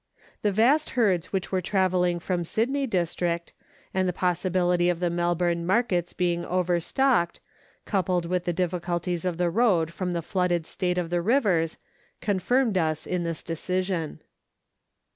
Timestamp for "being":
6.13-6.43